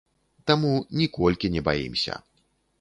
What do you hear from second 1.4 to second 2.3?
не баімся.